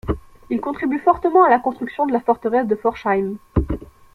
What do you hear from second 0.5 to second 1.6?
contribue fortement à la